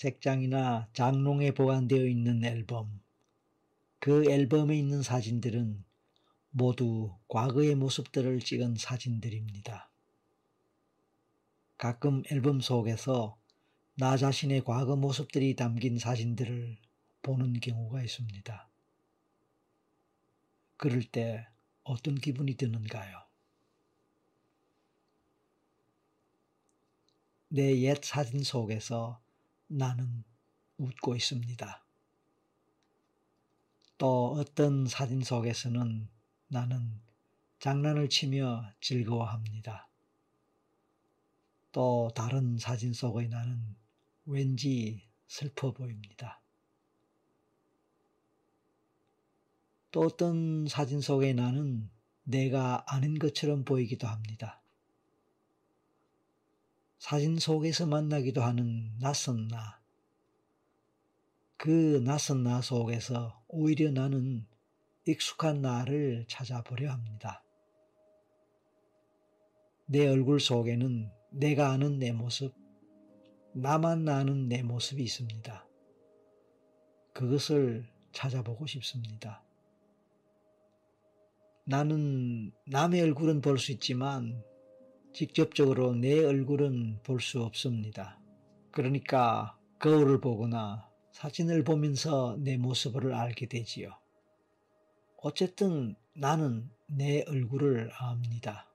책장이나 0.00 0.88
장롱에 0.94 1.50
보관되어 1.50 2.06
있는 2.06 2.42
앨범. 2.42 3.02
그 3.98 4.24
앨범에 4.30 4.74
있는 4.78 5.02
사진들은 5.02 5.84
모두 6.48 7.14
과거의 7.28 7.74
모습들을 7.74 8.40
찍은 8.40 8.76
사진들입니다. 8.76 9.90
가끔 11.76 12.22
앨범 12.30 12.62
속에서 12.62 13.38
나 13.96 14.16
자신의 14.16 14.64
과거 14.64 14.96
모습들이 14.96 15.54
담긴 15.54 15.98
사진들을 15.98 16.78
보는 17.20 17.60
경우가 17.60 18.02
있습니다. 18.02 18.70
그럴 20.78 21.02
때 21.02 21.46
어떤 21.82 22.14
기분이 22.14 22.54
드는가요? 22.54 23.18
내 27.48 27.82
옛 27.82 28.02
사진 28.02 28.42
속에서 28.42 29.20
나는 29.72 30.24
웃고 30.78 31.14
있습니다. 31.14 31.84
또 33.98 34.32
어떤 34.32 34.86
사진 34.86 35.22
속에서는 35.22 36.08
나는 36.48 37.00
장난을 37.60 38.08
치며 38.08 38.72
즐거워합니다. 38.80 39.88
또 41.70 42.10
다른 42.16 42.58
사진 42.58 42.92
속의 42.92 43.28
나는 43.28 43.76
왠지 44.24 45.08
슬퍼 45.28 45.72
보입니다. 45.72 46.42
또 49.92 50.00
어떤 50.00 50.66
사진 50.66 51.00
속의 51.00 51.34
나는 51.34 51.88
내가 52.24 52.84
아는 52.88 53.18
것처럼 53.20 53.64
보이기도 53.64 54.08
합니다. 54.08 54.59
사진 57.00 57.38
속에서 57.38 57.86
만나기도 57.86 58.42
하는 58.42 58.92
낯선 59.00 59.48
나. 59.48 59.80
그 61.56 62.02
낯선 62.04 62.42
나 62.44 62.60
속에서 62.60 63.42
오히려 63.48 63.90
나는 63.90 64.46
익숙한 65.06 65.62
나를 65.62 66.26
찾아보려 66.28 66.92
합니다. 66.92 67.42
내 69.86 70.06
얼굴 70.06 70.40
속에는 70.40 71.10
내가 71.30 71.70
아는 71.70 71.98
내 71.98 72.12
모습, 72.12 72.54
나만 73.54 74.06
아는 74.06 74.48
내 74.48 74.62
모습이 74.62 75.02
있습니다. 75.02 75.66
그것을 77.14 77.88
찾아보고 78.12 78.66
싶습니다. 78.66 79.42
나는 81.64 82.52
남의 82.66 83.00
얼굴은 83.00 83.40
볼 83.40 83.56
수 83.56 83.72
있지만 83.72 84.44
직접적으로 85.12 85.94
내 85.94 86.24
얼굴은 86.24 87.00
볼 87.02 87.20
수 87.20 87.42
없습니다. 87.42 88.18
그러니까 88.70 89.58
거울을 89.78 90.20
보거나 90.20 90.88
사진을 91.12 91.64
보면서 91.64 92.36
내 92.38 92.56
모습을 92.56 93.12
알게 93.12 93.46
되지요. 93.46 93.90
어쨌든 95.18 95.96
나는 96.14 96.70
내 96.86 97.24
얼굴을 97.26 97.90
압니다. 97.98 98.66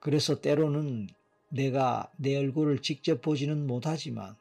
그래서 0.00 0.40
때로는 0.40 1.08
내가 1.48 2.10
내 2.16 2.36
얼굴을 2.36 2.80
직접 2.82 3.20
보지는 3.20 3.66
못하지만 3.66 4.36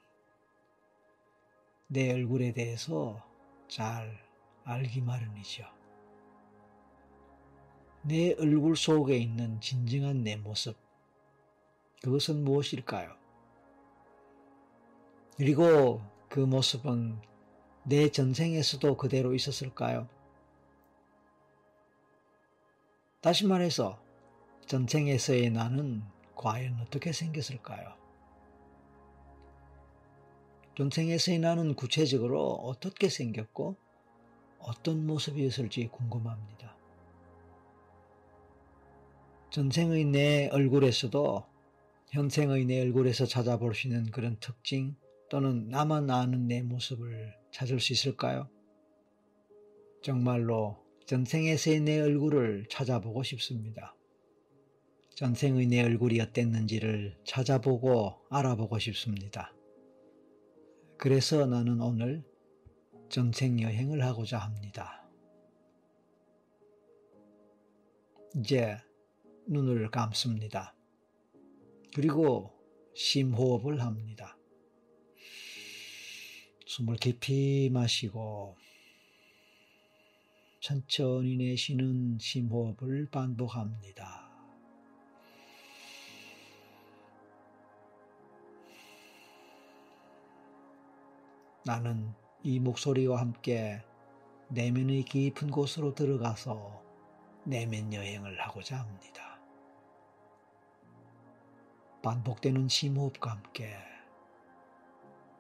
내 1.88 2.12
얼굴에 2.12 2.54
대해서 2.54 3.24
잘 3.68 4.18
알기 4.64 5.02
마련이죠. 5.02 5.75
내 8.08 8.34
얼굴 8.34 8.76
속에 8.76 9.18
있는 9.18 9.60
진정한 9.60 10.24
내 10.24 10.36
모습, 10.36 10.78
그것은 12.04 12.44
무엇일까요? 12.44 13.16
그리고 15.38 16.04
그 16.30 16.40
모습은 16.40 17.20
내 17.84 18.12
전생에서도 18.12 18.96
그대로 18.98 19.34
있었을까요? 19.34 20.08
다시 23.22 23.48
말해서 23.48 24.00
전생에서의 24.68 25.50
나는 25.50 26.04
과연 26.36 26.80
어떻게 26.82 27.12
생겼을까요? 27.12 27.96
전생에서의 30.78 31.40
나는 31.40 31.74
구체적으로 31.74 32.52
어떻게 32.52 33.10
생겼고 33.10 33.76
어떤 34.60 35.08
모습이었을지 35.08 35.88
궁금합니다. 35.88 36.85
전생의 39.52 40.06
내 40.06 40.50
얼굴에서도 40.52 41.46
현생의 42.10 42.66
내 42.66 42.82
얼굴에서 42.82 43.26
찾아볼 43.26 43.74
수 43.74 43.88
있는 43.88 44.06
그런 44.12 44.38
특징 44.40 44.96
또는 45.30 45.70
나만 45.70 46.10
아는 46.10 46.48
내 46.48 46.62
모습을 46.62 47.34
찾을 47.52 47.80
수 47.80 47.94
있을까요? 47.94 48.50
정말로 50.02 50.78
전생에서의 51.08 51.82
내 51.82 52.00
얼굴을 52.00 52.68
찾아보고 52.70 53.24
싶습니다. 53.24 53.96
전생의 55.16 55.68
내 55.68 55.82
얼굴이 55.82 56.20
어땠는지를 56.20 57.18
찾아보고 57.24 58.16
알아보고 58.30 58.78
싶습니다. 58.80 59.54
그래서 60.98 61.46
나는 61.46 61.82
오늘 61.82 62.24
전생 63.10 63.62
여행을 63.62 64.04
하고자 64.04 64.38
합니다. 64.38 65.08
이제 68.36 68.78
눈을 69.48 69.90
감습니다. 69.92 70.76
그리고 71.94 72.52
심호흡을 72.96 73.82
합니다. 73.82 74.38
숨을 76.66 76.98
깊이 76.98 77.70
마시고 77.72 78.58
천천히 80.60 81.38
내쉬는 81.38 82.18
심호흡을 82.20 83.08
반복합니다. 83.12 84.26
나는 91.66 92.14
이 92.44 92.60
목소리와 92.60 93.20
함께 93.20 93.82
내면의 94.50 95.06
깊은 95.06 95.50
곳으로 95.50 95.96
들어가서 95.96 96.84
내면 97.44 97.94
여행을 97.94 98.40
하고자 98.42 98.80
합니다. 98.80 99.25
반복되는 102.06 102.70
심호흡과 102.70 103.32
함께 103.32 103.76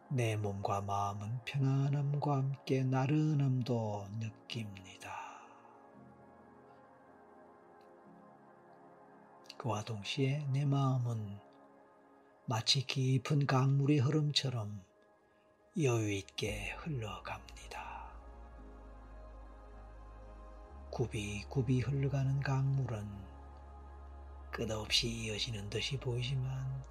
내 0.10 0.36
몸과 0.36 0.82
마음은 0.82 1.42
편안함과 1.46 2.38
함께 2.38 2.84
나른함도 2.84 4.08
느낍니다. 4.18 5.12
그와 9.60 9.84
동시에 9.84 10.48
내 10.52 10.66
마음은 10.66 11.40
마치 12.48 12.84
깊은 12.88 13.46
강물의 13.46 14.00
흐름처럼 14.00 14.84
여유 15.80 16.14
있게 16.14 16.72
흘러갑니다. 16.80 18.10
굽이굽이 20.90 21.82
흘러가는 21.82 22.40
강물은 22.40 23.35
끝없이 24.56 25.10
이어지는 25.10 25.70
듯이 25.70 25.98
보이지만 25.98 26.82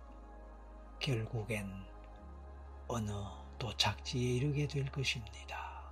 결국엔 1.01 1.67
어느 2.89 3.11
도착지에 3.59 4.21
이르게 4.21 4.69
될 4.69 4.85
것입니다. 4.93 5.91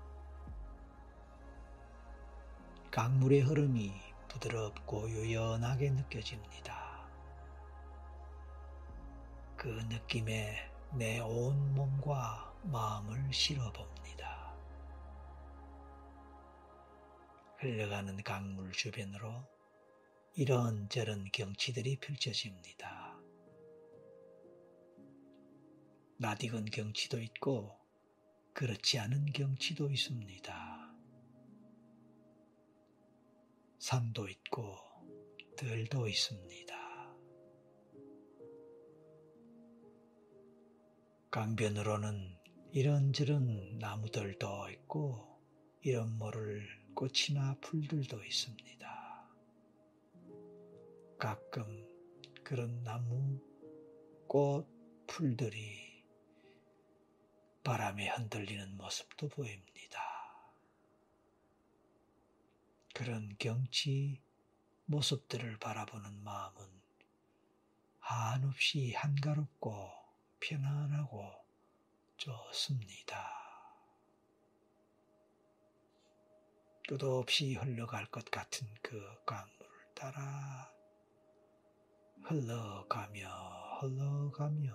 강물의 2.91 3.41
흐름이 3.41 3.91
부드럽고 4.29 5.09
유연하게 5.09 5.93
느껴집니다. 5.93 7.09
그 9.57 9.69
느낌에 9.89 10.71
내 10.93 11.21
온 11.21 11.75
몸과 11.75 12.53
마음을 12.65 13.33
실어봅니다. 13.33 14.53
흘러가는 17.57 18.23
강물 18.23 18.73
주변으로 18.73 19.52
이런저런 20.35 21.27
경치들이 21.31 21.97
펼쳐집니다. 21.97 23.21
낯익은 26.17 26.65
경치도 26.67 27.21
있고 27.21 27.77
그렇지 28.55 28.99
않은 28.99 29.27
경치도 29.27 29.91
있습니다. 29.91 30.95
산도 33.79 34.29
있고 34.31 34.79
들도 35.57 36.09
있습니다. 36.09 36.75
강변으로는 41.31 42.39
이런저런 42.73 43.79
나무들도 43.79 44.71
있고 44.71 45.29
이런 45.83 46.17
모를 46.17 46.67
꽃이나 46.95 47.59
풀들도 47.61 48.25
있습니다. 48.25 49.02
가끔 51.23 51.87
그런 52.43 52.83
나무, 52.83 53.41
꽃, 54.27 54.67
풀들이 55.07 56.05
바람에 57.63 58.09
흔들리는 58.09 58.77
모습도 58.77 59.29
보입니다. 59.29 60.01
그런 62.93 63.37
경치, 63.39 64.21
모습들을 64.87 65.61
바라보는 65.61 66.25
마음은 66.25 66.67
한없이 68.01 68.93
한가롭고 68.93 69.93
편안하고 70.41 71.33
좋습니다. 72.17 73.31
끝없이 76.89 77.55
흘러갈 77.55 78.07
것 78.07 78.25
같은 78.25 78.67
그 78.83 79.01
강물을 79.25 79.95
따라 79.95 80.72
흘러가며 82.25 83.29
흘러가며. 83.81 84.73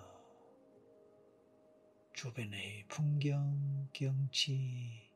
주변의 2.12 2.84
풍경, 2.88 3.88
경치, 3.92 5.10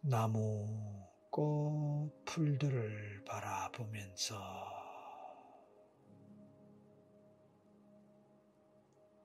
나무, 0.00 0.66
꽃, 1.30 2.12
풀들을 2.24 3.24
바라보면서 3.24 4.36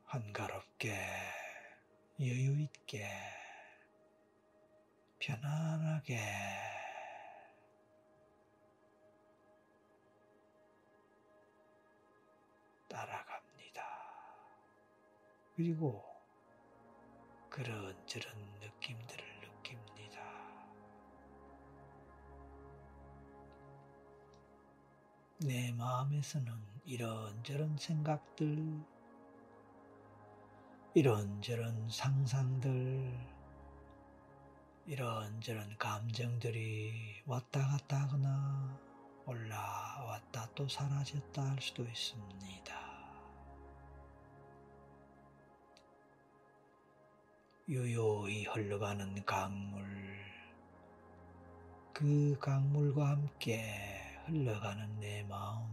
한가롭게 0.05 0.95
여유있게 2.19 3.07
편안하게 5.19 6.66
그리고 15.57 16.05
그런저런 17.49 18.31
느낌들을 18.61 19.25
느낍니다. 19.41 20.21
내 25.39 25.71
마음에서는 25.71 26.53
이런저런 26.85 27.75
생각들, 27.75 28.85
이런저런 30.93 31.89
상상들, 31.89 33.17
이런저런 34.85 35.75
감정들이 35.79 37.23
왔다 37.25 37.67
갔다 37.67 38.01
하거나 38.03 38.79
올라왔다 39.25 40.51
또 40.53 40.67
사라졌다 40.67 41.41
할 41.41 41.59
수도 41.59 41.83
있습니다. 41.83 42.56
유유히 47.69 48.45
흘러가는 48.45 49.25
강물, 49.25 49.83
그 51.91 52.37
강물과 52.39 53.09
함께 53.09 53.61
흘러가는 54.25 54.97
내 55.01 55.23
마음, 55.23 55.67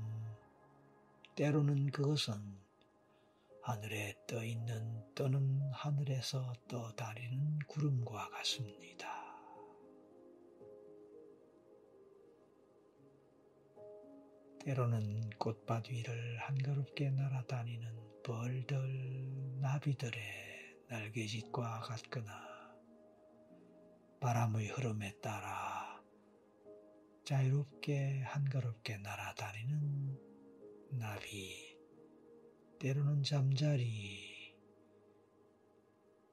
때로는 1.37 1.93
그것은 1.93 2.35
하늘에 3.63 4.13
떠 4.27 4.43
있는 4.43 5.05
또는 5.15 5.61
하늘에서 5.73 6.53
떠다니는 6.67 7.61
구름과 7.69 8.29
같습니다. 8.31 9.09
때로는 14.65 15.31
꽃밭 15.39 15.91
위를 15.91 16.39
한가롭게 16.41 17.11
날아다니는 17.11 18.23
벌들, 18.25 19.61
나비들의 19.61 20.54
날개짓과 20.89 21.81
같거나 21.81 22.33
바람의 24.21 24.69
흐름에 24.69 25.19
따라 25.21 26.03
자유롭게 27.25 28.23
한가롭게 28.23 28.99
날아다니는 28.99 30.19
나비, 30.91 31.77
때로는 32.79 33.23
잠자리 33.23 34.55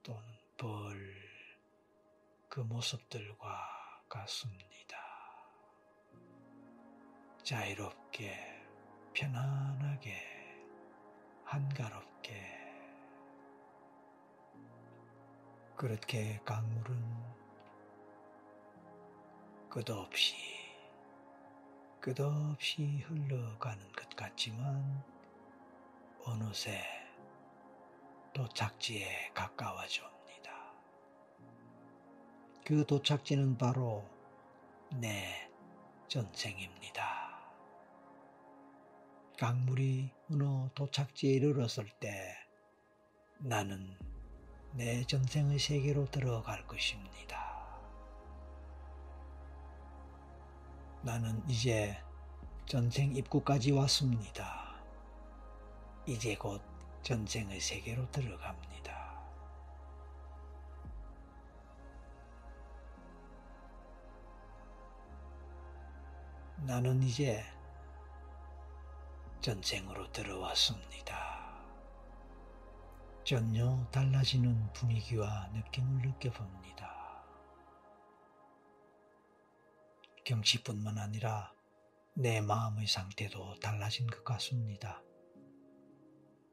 또는 0.03 0.21
벌, 0.57 1.15
그 2.49 2.59
모습들과 2.59 4.03
같습니다. 4.09 4.97
자유롭게, 7.43 8.35
편안하게, 9.13 10.15
한가롭게, 11.45 12.60
그렇게 15.81 16.39
강물은 16.45 16.95
끝없이, 19.67 20.35
끝없이 21.99 23.03
흘러가는 23.07 23.91
것 23.91 24.07
같지만, 24.15 25.03
어느새 26.23 26.83
도착지에 28.31 29.31
가까워져 29.33 30.05
옵니다. 30.05 30.51
그 32.63 32.85
도착지는 32.85 33.57
바로 33.57 34.07
내 34.93 35.49
전생입니다. 36.07 37.41
강물이 39.39 40.11
어느 40.29 40.69
도착지에 40.75 41.31
이르렀을 41.31 41.89
때 41.99 42.37
나는 43.39 44.10
내 44.73 45.03
전생의 45.03 45.59
세계로 45.59 46.09
들어갈 46.09 46.65
것입니다. 46.65 47.67
나는 51.01 51.43
이제 51.49 52.01
전생 52.65 53.13
입구까지 53.15 53.71
왔습니다. 53.71 54.75
이제 56.05 56.35
곧 56.35 56.61
전생의 57.03 57.59
세계로 57.59 58.09
들어갑니다. 58.11 58.81
나는 66.65 67.01
이제 67.03 67.43
전쟁으로 69.41 70.09
들어왔습니다. 70.11 71.30
전혀 73.23 73.87
달라지는 73.91 74.73
분위기와 74.73 75.47
느낌을 75.53 76.01
느껴봅니다. 76.01 77.23
경치뿐만 80.25 80.97
아니라 80.97 81.53
내 82.15 82.41
마음의 82.41 82.87
상태도 82.87 83.59
달라진 83.59 84.07
것 84.07 84.23
같습니다. 84.23 85.03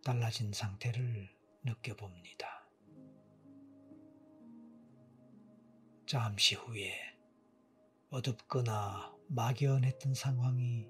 달라진 0.05 0.53
상태를 0.53 1.31
느껴봅니다. 1.65 2.69
잠시 6.07 6.55
후에 6.55 6.93
어둡거나 8.11 9.15
막연했던 9.29 10.15
상황이 10.15 10.87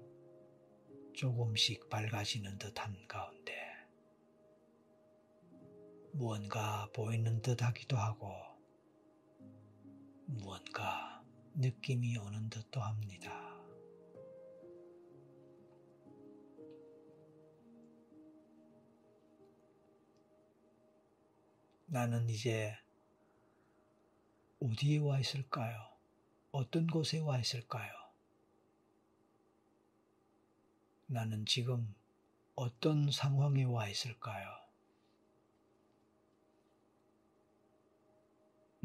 조금씩 1.13 1.89
밝아지는 1.89 2.57
듯한 2.57 3.07
가운데 3.07 3.68
무언가 6.11 6.89
보이는 6.93 7.41
듯 7.41 7.61
하기도 7.61 7.97
하고 7.97 8.33
무언가 10.25 11.23
느낌이 11.55 12.17
오는 12.17 12.49
듯도 12.49 12.81
합니다. 12.81 13.49
나는 21.85 22.29
이제 22.29 22.77
어디에 24.61 24.99
와 24.99 25.19
있을까요? 25.19 25.75
어떤 26.51 26.85
곳에 26.87 27.19
와 27.19 27.39
있을까요? 27.39 27.91
나는 31.07 31.45
지금 31.45 31.95
어떤 32.55 33.09
상황에 33.09 33.63
와 33.63 33.87
있을까요? 33.87 34.68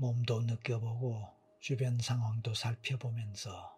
몸도 0.05 0.43
느껴보고 0.43 1.27
주변 1.61 1.99
상황도 1.99 2.53
살펴보면서 2.53 3.75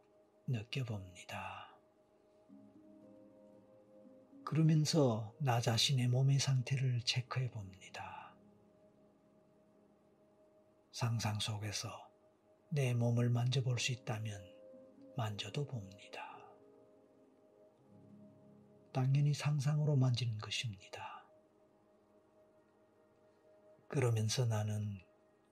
느껴봅니다. 0.48 1.72
그러면서 4.44 5.32
나 5.38 5.60
자신의 5.60 6.08
몸의 6.08 6.40
상태를 6.40 7.00
체크해 7.02 7.50
봅니다. 7.50 8.34
상상 10.90 11.38
속에서 11.38 11.88
내 12.70 12.92
몸을 12.92 13.30
만져볼 13.30 13.78
수 13.78 13.92
있다면 13.92 14.42
만져도 15.16 15.64
봅니다. 15.64 16.36
당연히 18.92 19.32
상상으로 19.32 19.94
만지는 19.94 20.38
것입니다. 20.38 21.24
그러면서 23.86 24.44
나는 24.44 25.05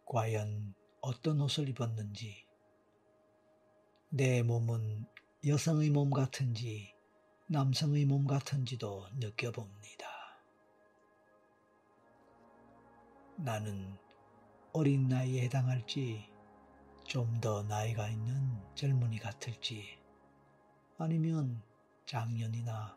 과연 0.06 0.74
어떤 1.00 1.40
옷을 1.40 1.68
입었는지, 1.68 2.46
내 4.10 4.42
몸은 4.42 5.06
여성의 5.46 5.90
몸 5.90 6.10
같은지 6.10 6.94
남성의 7.48 8.06
몸 8.06 8.26
같은지도 8.26 9.06
느껴봅니다. 9.18 10.06
나는 13.36 13.96
어린 14.72 15.08
나이에 15.08 15.42
해당할지 15.42 16.28
좀 17.04 17.40
더 17.40 17.62
나이가 17.64 18.08
있는 18.08 18.58
젊은이 18.74 19.18
같을지 19.18 19.98
아니면 20.98 21.62
장년이나 22.06 22.96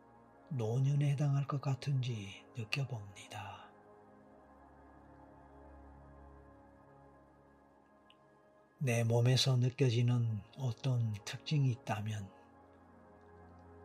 노년에 0.49 1.11
해당할 1.11 1.45
것 1.47 1.59
같은지 1.61 2.45
느껴봅니다. 2.57 3.46
내 8.79 9.03
몸에서 9.03 9.55
느껴지는 9.55 10.39
어떤 10.59 11.11
특징이 11.25 11.71
있다면 11.71 12.29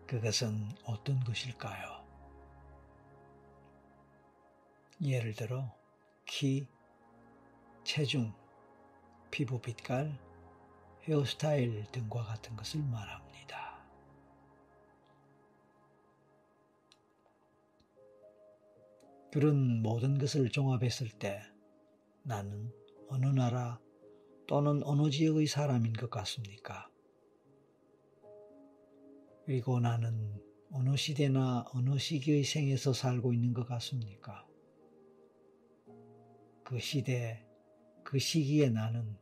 그것은 0.07 0.69
어떤 0.85 1.19
것일까요? 1.25 2.05
예를 5.01 5.33
들어 5.33 5.75
키, 6.27 6.69
체중, 7.85 8.35
피부 9.31 9.59
빛깔, 9.63 10.19
헤어스타일 11.05 11.87
등과 11.91 12.25
같은 12.25 12.55
것을 12.55 12.83
말합니다. 12.83 13.83
그런 19.33 19.81
모든 19.81 20.19
것을 20.19 20.51
종합했을 20.51 21.09
때 21.09 21.43
나는 22.25 22.71
어느 23.09 23.25
나라 23.25 23.81
또는 24.47 24.83
어느 24.85 25.11
지역의 25.11 25.47
사람인 25.47 25.93
것 25.93 26.11
같습니까? 26.11 26.91
그리고 29.45 29.81
나는 29.81 30.41
어느 30.71 30.97
시대나 30.97 31.67
어느 31.75 31.99
시기의 31.99 32.45
생에서 32.45 32.93
살고 32.93 33.33
있는 33.33 33.53
것 33.53 33.67
같습니까? 33.67 34.47
그 36.65 36.79
시대, 36.79 37.45
그 38.05 38.19
시기에 38.19 38.71
나는 38.71 39.17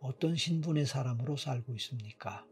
어떤 0.00 0.34
신분의 0.34 0.86
사람으로 0.86 1.36
살고 1.36 1.74
있습니까? 1.76 2.46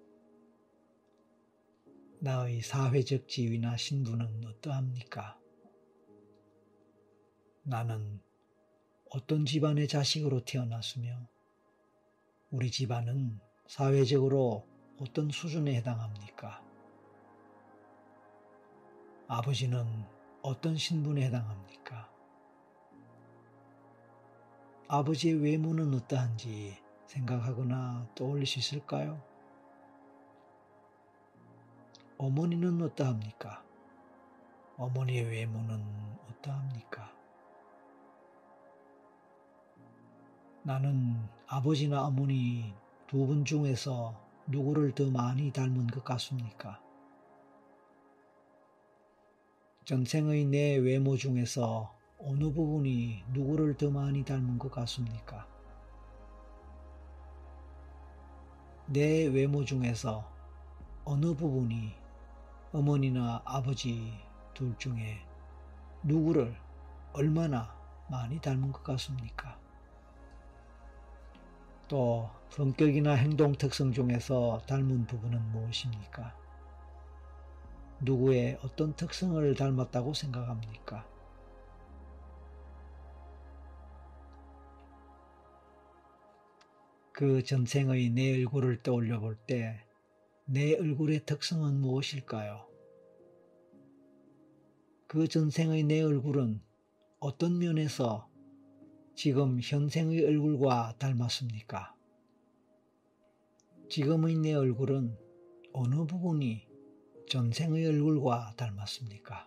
나의 2.20 2.60
사회적 2.60 3.28
지위나 3.28 3.76
신분은 3.76 4.44
어떠합니까? 4.44 5.40
나는 7.62 8.20
어떤 9.10 9.44
집안의 9.44 9.88
자식으로 9.88 10.44
태어났으며 10.44 11.28
우리 12.52 12.68
집안은 12.68 13.38
사회적으로 13.68 14.66
어떤 14.98 15.30
수준에 15.30 15.76
해당합니까? 15.76 16.60
아버지는 19.28 19.86
어떤 20.42 20.76
신분에 20.76 21.26
해당합니까? 21.26 22.10
아버지의 24.88 25.34
외모는 25.40 25.94
어떠한지 25.94 26.76
생각하거나 27.06 28.08
떠올릴 28.16 28.44
수 28.46 28.58
있을까요? 28.58 29.22
어머니는 32.18 32.82
어떠합니까? 32.82 33.64
어머니의 34.76 35.22
외모는 35.22 36.18
어떠합니까? 36.28 37.19
나는 40.62 41.16
아버지나 41.46 42.04
어머니 42.06 42.74
두 43.06 43.26
분 43.26 43.44
중에서 43.44 44.14
누구를 44.46 44.94
더 44.94 45.10
많이 45.10 45.50
닮은 45.52 45.86
것 45.88 46.04
같습니까? 46.04 46.80
전생의 49.84 50.44
내 50.44 50.76
외모 50.76 51.16
중에서 51.16 51.96
어느 52.18 52.52
부분이 52.52 53.24
누구를 53.32 53.76
더 53.76 53.90
많이 53.90 54.24
닮은 54.24 54.58
것 54.58 54.70
같습니까? 54.70 55.46
내 58.86 59.26
외모 59.26 59.64
중에서 59.64 60.30
어느 61.04 61.34
부분이 61.34 61.94
어머니나 62.72 63.42
아버지 63.44 64.12
둘 64.54 64.76
중에 64.78 65.18
누구를 66.02 66.54
얼마나 67.12 67.74
많이 68.10 68.40
닮은 68.40 68.72
것 68.72 68.82
같습니까? 68.84 69.58
또 71.90 72.30
성격이나 72.50 73.14
행동 73.14 73.52
특성 73.52 73.92
중에서 73.92 74.62
닮은 74.68 75.06
부분은 75.08 75.52
무엇입니까? 75.52 76.34
누구의 78.00 78.58
어떤 78.62 78.94
특성을 78.94 79.54
닮았다고 79.54 80.14
생각합니까? 80.14 81.06
그 87.12 87.42
전생의 87.44 88.10
내 88.10 88.32
얼굴을 88.36 88.82
떠올려 88.82 89.20
볼 89.20 89.36
때 89.46 89.90
내 90.46 90.74
얼굴의 90.74 91.26
특성은 91.26 91.80
무엇일까요? 91.80 92.66
그 95.08 95.28
전생의 95.28 95.82
내 95.84 96.02
얼굴은 96.02 96.62
어떤 97.20 97.58
면에서 97.58 98.29
지금 99.22 99.60
현생의 99.60 100.24
얼굴과 100.24 100.94
닮았습니까? 100.98 101.94
지금의 103.90 104.36
내 104.36 104.54
얼굴은 104.54 105.14
어느 105.74 106.06
부분이 106.06 106.66
전생의 107.28 107.84
얼굴과 107.84 108.54
닮았습니까? 108.56 109.46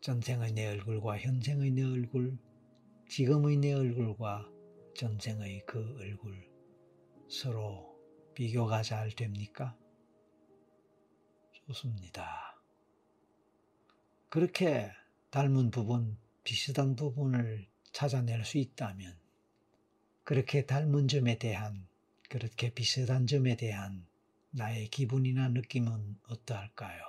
전생의 0.00 0.52
내 0.54 0.66
얼굴과 0.66 1.18
현생의 1.18 1.70
내 1.70 1.84
얼굴, 1.84 2.36
지금의 3.08 3.58
내 3.58 3.72
얼굴과 3.72 4.50
전생의 4.96 5.64
그 5.64 5.78
얼굴 6.00 6.50
서로 7.28 7.96
비교가 8.34 8.82
잘 8.82 9.12
됩니까? 9.12 9.78
좋습니다. 11.52 12.49
그렇게 14.30 14.92
닮은 15.30 15.72
부분, 15.72 16.16
비슷한 16.44 16.94
부분을 16.94 17.66
찾아낼 17.90 18.44
수 18.44 18.58
있다면 18.58 19.18
그렇게 20.22 20.66
닮은 20.66 21.08
점에 21.08 21.36
대한, 21.36 21.88
그렇게 22.28 22.72
비슷한 22.72 23.26
점에 23.26 23.56
대한 23.56 24.06
나의 24.52 24.86
기분이나 24.86 25.48
느낌은 25.48 26.20
어떠할까요? 26.28 27.02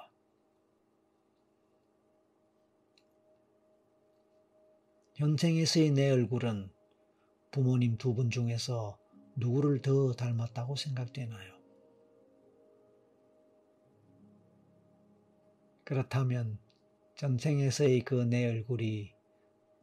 현생에서의 5.13 5.91
내 5.91 6.09
얼굴은 6.09 6.71
부모님 7.51 7.99
두 7.99 8.15
분 8.15 8.31
중에서 8.31 8.97
누구를 9.35 9.83
더 9.83 10.13
닮았다고 10.13 10.75
생각되나요? 10.75 11.53
그렇다면 15.83 16.57
전생에서의 17.21 18.01
그 18.01 18.25
내 18.25 18.47
얼굴이 18.47 19.13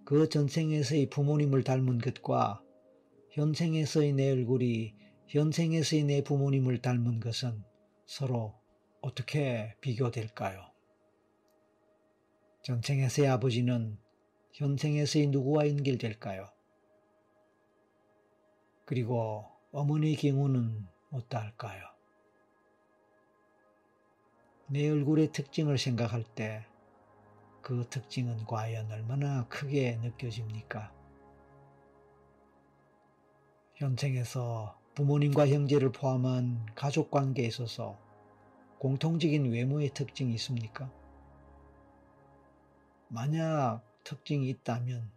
그 0.05 0.29
전생에서의 0.29 1.09
부모님을 1.09 1.63
닮은 1.63 1.99
것과 1.99 2.61
현생에서의 3.31 4.13
내 4.15 4.33
얼굴이 4.33 4.97
현생에서의 5.29 6.03
내 6.03 6.25
부모님을 6.25 6.83
닮은 6.83 7.21
것은 7.21 7.63
서로 8.07 8.59
어떻게 9.03 9.77
비교될까요? 9.81 10.69
전생에서의 12.63 13.29
아버지는 13.29 13.99
현생에서의 14.55 15.29
누구와 15.29 15.69
연결될까요? 15.69 16.51
그리고 18.85 19.45
어머니의 19.71 20.17
경우는 20.17 20.89
어떠할까요? 21.13 21.85
내 24.67 24.91
얼굴의 24.91 25.31
특징을 25.31 25.79
생각할 25.79 26.25
때 26.35 26.68
그 27.63 27.87
특징은 27.89 28.45
과연 28.47 28.91
얼마나 28.91 29.47
크게 29.49 29.99
느껴집니까? 30.03 30.93
현생에서 33.75 34.79
부모님과 34.95 35.49
형제를 35.49 35.93
포함한 35.93 36.67
가족 36.75 37.11
관계에 37.11 37.47
있어서 37.47 37.97
공통적인 38.79 39.53
외모의 39.53 39.91
특징이 39.91 40.33
있습니까? 40.35 40.91
만약 43.09 43.83
특징이 44.05 44.49
있다면 44.49 45.11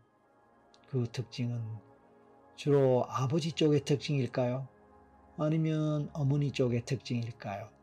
그 0.90 1.08
특징은 1.12 1.64
주로 2.56 3.06
아버지 3.08 3.54
쪽의 3.54 3.86
특징일까요? 3.86 4.68
아니면 5.38 6.10
어머니 6.14 6.52
쪽의 6.52 6.86
특징일까요? 6.86 7.81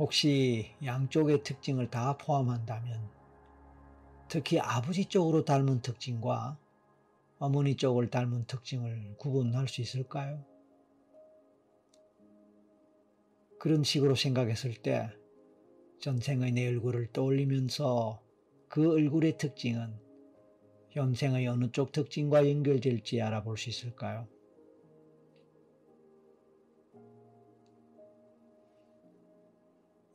혹시 0.00 0.70
양쪽의 0.82 1.42
특징을 1.42 1.90
다 1.90 2.16
포함한다면 2.16 3.06
특히 4.28 4.58
아버지 4.58 5.04
쪽으로 5.04 5.44
닮은 5.44 5.82
특징과 5.82 6.58
어머니 7.38 7.76
쪽을 7.76 8.08
닮은 8.08 8.46
특징을 8.46 9.16
구분할 9.18 9.68
수 9.68 9.82
있을까요? 9.82 10.42
그런 13.58 13.84
식으로 13.84 14.14
생각했을 14.14 14.72
때 14.72 15.10
전생의 15.98 16.52
내 16.52 16.66
얼굴을 16.68 17.08
떠올리면서 17.12 18.22
그 18.68 18.92
얼굴의 18.92 19.36
특징은 19.36 20.00
현생의 20.92 21.46
어느 21.46 21.70
쪽 21.72 21.92
특징과 21.92 22.48
연결될지 22.48 23.20
알아볼 23.20 23.58
수 23.58 23.68
있을까요? 23.68 24.26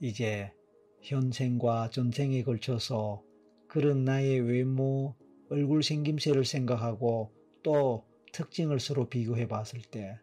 이제 0.05 0.53
현생과 1.01 1.89
전생에 1.89 2.43
걸쳐서 2.43 3.23
그런 3.67 4.05
나의 4.05 4.39
외모, 4.39 5.15
얼굴 5.49 5.81
생김새를 5.81 6.45
생각하고 6.45 7.31
또 7.63 8.05
특징을 8.31 8.79
서로 8.79 9.09
비교해 9.09 9.47
봤을 9.47 9.81
때 9.81 10.19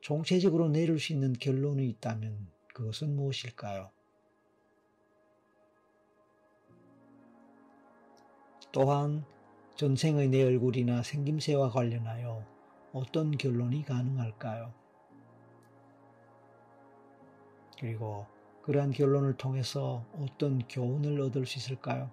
총체적으로 0.00 0.68
내릴 0.68 0.98
수 0.98 1.12
있는 1.12 1.32
결론이 1.34 1.88
있다면 1.88 2.48
그것은 2.74 3.14
무엇일까요? 3.14 3.92
또한 8.72 9.24
전생의 9.76 10.30
내 10.30 10.42
얼굴이나 10.42 11.04
생김새와 11.04 11.70
관련하여 11.70 12.44
어떤 12.92 13.30
결론이 13.38 13.84
가능할까요? 13.84 14.74
그리고 17.78 18.26
그러한 18.62 18.92
결론을 18.92 19.36
통해서 19.36 20.04
어떤 20.12 20.66
교훈을 20.68 21.20
얻을 21.20 21.46
수 21.46 21.58
있을까요? 21.58 22.10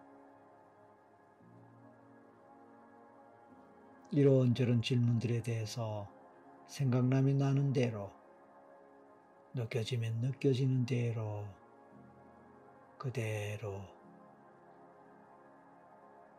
이런저런 4.11 4.81
질문들에 4.81 5.41
대해서 5.41 6.09
생각남이 6.67 7.33
나는 7.33 7.73
대로 7.73 8.11
느껴지면 9.53 10.21
느껴지는 10.21 10.85
대로 10.85 11.45
그대로 12.97 13.81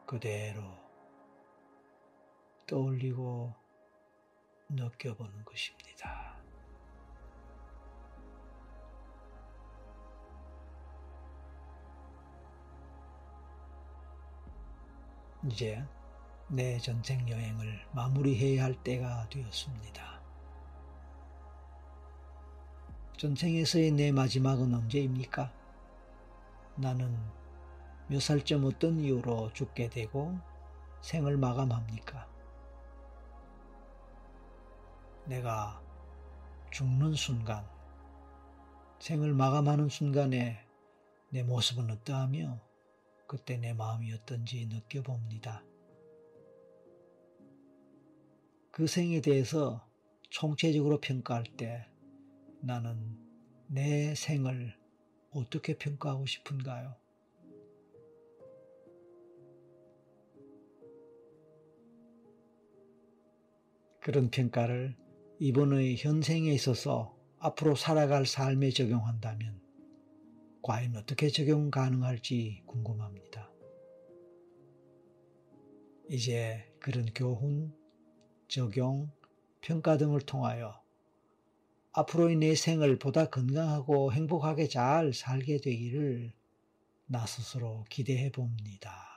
그대로 0.06 0.62
떠올리고 2.66 3.52
느껴보는 4.70 5.44
것입니다. 5.44 6.37
이제 15.46 15.84
내 16.48 16.78
전생 16.78 17.28
여행을 17.28 17.86
마무리해야 17.92 18.64
할 18.64 18.74
때가 18.82 19.28
되었습니다. 19.28 20.20
전생에서의 23.16 23.92
내 23.92 24.12
마지막은 24.12 24.74
언제입니까? 24.74 25.52
나는 26.76 27.16
몇 28.06 28.20
살쯤 28.20 28.64
어떤 28.64 28.98
이유로 28.98 29.52
죽게 29.52 29.90
되고 29.90 30.38
생을 31.02 31.36
마감합니까? 31.36 32.26
내가 35.26 35.80
죽는 36.70 37.14
순간, 37.14 37.68
생을 38.98 39.34
마감하는 39.34 39.88
순간에 39.88 40.64
내 41.30 41.42
모습은 41.42 41.90
어떠하며 41.90 42.58
그때 43.28 43.58
내 43.58 43.74
마음이 43.74 44.10
어떤지 44.14 44.66
느껴봅니다. 44.66 45.62
그 48.70 48.86
생에 48.86 49.20
대해서 49.20 49.86
총체적으로 50.30 50.98
평가할 50.98 51.44
때 51.58 51.86
나는 52.62 53.18
내 53.66 54.14
생을 54.14 54.74
어떻게 55.30 55.76
평가하고 55.76 56.24
싶은가요? 56.24 56.96
그런 64.00 64.30
평가를 64.30 64.96
이번의 65.38 65.98
현생에 65.98 66.50
있어서 66.54 67.14
앞으로 67.40 67.74
살아갈 67.74 68.24
삶에 68.24 68.70
적용한다면 68.70 69.67
과연 70.62 70.96
어떻게 70.96 71.28
적용 71.28 71.70
가능할지 71.70 72.62
궁금합니다. 72.66 73.50
이제 76.10 76.64
그런 76.80 77.06
교훈, 77.14 77.74
적용, 78.48 79.10
평가 79.60 79.96
등을 79.96 80.20
통하여 80.20 80.82
앞으로의 81.92 82.36
내 82.36 82.54
생을 82.54 82.98
보다 82.98 83.28
건강하고 83.28 84.12
행복하게 84.12 84.68
잘 84.68 85.12
살게 85.12 85.60
되기를 85.60 86.32
나 87.06 87.26
스스로 87.26 87.84
기대해 87.88 88.30
봅니다. 88.30 89.08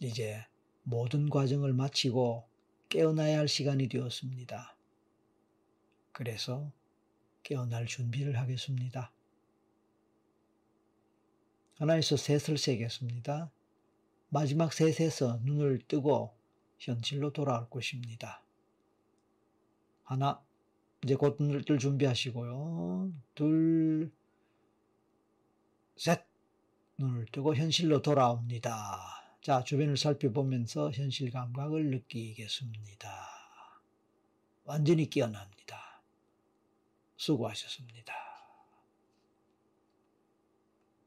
이제 0.00 0.44
모든 0.82 1.28
과정을 1.28 1.72
마치고 1.72 2.48
깨어나야 2.88 3.38
할 3.38 3.48
시간이 3.48 3.88
되었습니다. 3.88 4.71
그래서 6.12 6.70
깨어날 7.42 7.86
준비를 7.86 8.38
하겠습니다. 8.38 9.12
하나에서 11.76 12.16
셋을 12.16 12.58
세겠습니다. 12.58 13.50
마지막 14.28 14.72
셋에서 14.72 15.40
눈을 15.42 15.80
뜨고 15.88 16.34
현실로 16.78 17.32
돌아올 17.32 17.68
것입니다. 17.68 18.42
하나, 20.04 20.40
이제 21.04 21.16
곧 21.16 21.36
눈을 21.40 21.64
뜰 21.64 21.78
준비하시고요. 21.78 23.12
둘, 23.34 24.12
셋, 25.96 26.24
눈을 26.98 27.26
뜨고 27.32 27.56
현실로 27.56 28.02
돌아옵니다. 28.02 29.38
자, 29.40 29.64
주변을 29.64 29.96
살펴보면서 29.96 30.92
현실 30.92 31.30
감각을 31.30 31.90
느끼겠습니다. 31.90 33.08
완전히 34.64 35.10
깨어납니다. 35.10 35.81
수고하셨습니다. 37.22 38.31